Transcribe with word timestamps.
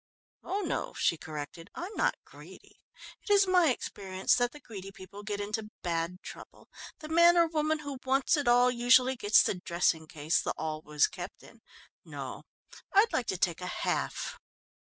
"Oh 0.43 0.61
no," 0.61 0.95
she 0.95 1.15
corrected. 1.15 1.69
"I'm 1.75 1.93
not 1.93 2.15
greedy. 2.25 2.79
It 3.21 3.31
is 3.31 3.45
my 3.45 3.69
experience 3.69 4.33
that 4.37 4.51
the 4.51 4.59
greedy 4.59 4.91
people 4.91 5.21
get 5.21 5.39
into 5.39 5.69
bad 5.83 6.23
trouble. 6.23 6.69
The 7.01 7.07
man 7.07 7.37
or 7.37 7.45
woman 7.45 7.77
who 7.77 7.99
'wants 8.03 8.35
it 8.35 8.47
all' 8.47 8.71
usually 8.71 9.15
gets 9.15 9.43
the 9.43 9.53
dressing 9.63 10.07
case 10.07 10.41
the 10.41 10.53
'all' 10.57 10.81
was 10.81 11.05
kept 11.05 11.43
in. 11.43 11.61
No, 12.03 12.41
I'd 12.91 13.13
like 13.13 13.27
to 13.27 13.37
take 13.37 13.61
a 13.61 13.67
half." 13.67 14.39